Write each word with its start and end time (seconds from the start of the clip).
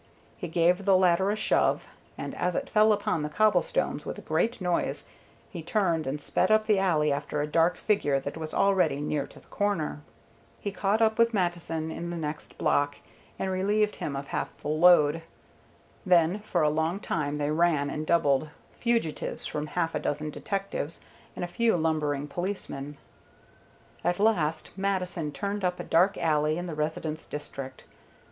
He 0.35 0.47
gave 0.47 0.85
the 0.85 0.97
ladder 0.97 1.29
a 1.29 1.35
shove, 1.35 1.85
and 2.17 2.33
as 2.33 2.55
it 2.55 2.71
fell 2.71 2.91
upon 2.91 3.21
the 3.21 3.29
cobblestones 3.29 4.03
with 4.03 4.17
a 4.17 4.21
great 4.23 4.59
noise, 4.59 5.05
he 5.51 5.61
turned 5.61 6.07
and 6.07 6.19
sped 6.19 6.49
up 6.49 6.65
the 6.65 6.79
alley 6.79 7.11
after 7.13 7.39
a 7.39 7.45
dark 7.45 7.77
figure 7.77 8.19
that 8.19 8.35
was 8.35 8.51
already 8.51 8.99
near 8.99 9.27
to 9.27 9.39
the 9.39 9.45
corner. 9.49 10.01
He 10.59 10.71
caught 10.71 11.03
up 11.03 11.19
with 11.19 11.35
Mattison 11.35 11.91
in 11.91 12.09
the 12.09 12.17
next 12.17 12.57
block, 12.57 12.97
and 13.37 13.51
relieved 13.51 13.97
him 13.97 14.15
of 14.15 14.29
half 14.29 14.57
the 14.57 14.69
load. 14.69 15.21
Then 16.03 16.39
for 16.39 16.63
a 16.63 16.69
long 16.71 16.99
time 16.99 17.35
they 17.37 17.51
ran 17.51 17.91
and 17.91 18.03
doubled, 18.07 18.49
fugitives 18.71 19.45
from 19.45 19.67
half 19.67 19.93
a 19.93 19.99
dozen 19.99 20.31
detectives 20.31 20.99
and 21.35 21.45
a 21.45 21.47
few 21.47 21.77
lumbering 21.77 22.27
policemen. 22.27 22.97
At 24.03 24.17
last 24.19 24.71
Mattison 24.75 25.31
turned 25.31 25.63
up 25.63 25.79
a 25.79 25.83
dark 25.83 26.17
alley 26.17 26.57
in 26.57 26.65
the 26.65 26.73
residence 26.73 27.27
district. 27.27 27.85